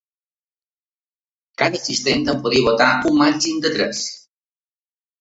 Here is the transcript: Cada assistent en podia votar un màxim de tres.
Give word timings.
Cada 1.63 1.79
assistent 1.83 2.27
en 2.35 2.41
podia 2.49 2.67
votar 2.73 2.91
un 3.13 3.23
màxim 3.23 3.65
de 3.67 3.77
tres. 3.79 4.05